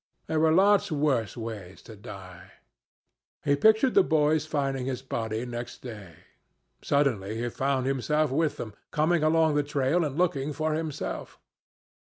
There 0.25 0.39
were 0.39 0.51
lots 0.51 0.91
worse 0.91 1.37
ways 1.37 1.79
to 1.83 1.95
die. 1.95 2.53
He 3.45 3.55
pictured 3.55 3.93
the 3.93 4.01
boys 4.01 4.47
finding 4.47 4.87
his 4.87 5.03
body 5.03 5.45
next 5.45 5.83
day. 5.83 6.15
Suddenly 6.81 7.37
he 7.39 7.47
found 7.49 7.85
himself 7.85 8.31
with 8.31 8.57
them, 8.57 8.73
coming 8.89 9.21
along 9.21 9.53
the 9.53 9.61
trail 9.63 10.03
and 10.03 10.17
looking 10.17 10.53
for 10.53 10.73
himself. 10.73 11.39